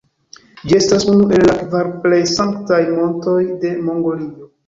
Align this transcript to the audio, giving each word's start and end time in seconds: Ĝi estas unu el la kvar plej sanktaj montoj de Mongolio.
Ĝi 0.69 0.75
estas 0.77 1.03
unu 1.11 1.25
el 1.39 1.43
la 1.49 1.57
kvar 1.59 1.91
plej 2.05 2.21
sanktaj 2.31 2.81
montoj 2.97 3.39
de 3.65 3.77
Mongolio. 3.91 4.51